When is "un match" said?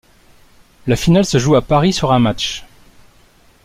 2.11-2.65